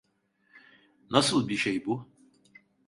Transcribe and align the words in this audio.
Nasıl 1.11 1.47
bir 1.49 1.55
şey 1.57 1.85
bu? 1.85 2.07